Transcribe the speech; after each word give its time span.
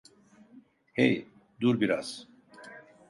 Hey, 0.93 1.25
dur 1.61 1.81
biraz. 1.81 2.27